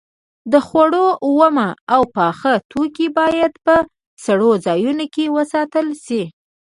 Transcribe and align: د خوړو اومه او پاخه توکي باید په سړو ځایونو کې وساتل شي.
د 0.51 0.53
خوړو 0.67 1.05
اومه 1.25 1.67
او 1.93 2.01
پاخه 2.15 2.53
توکي 2.71 3.07
باید 3.19 3.53
په 3.65 3.75
سړو 4.25 4.49
ځایونو 4.65 5.05
کې 5.13 5.25
وساتل 5.37 5.87
شي. 6.05 6.23